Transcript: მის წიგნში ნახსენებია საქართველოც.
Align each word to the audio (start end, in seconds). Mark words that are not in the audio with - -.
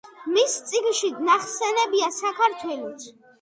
მის 0.35 0.53
წიგნში 0.71 1.09
ნახსენებია 1.27 2.09
საქართველოც. 2.17 3.07